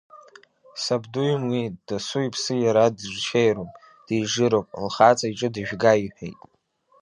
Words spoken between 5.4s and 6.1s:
дыжәга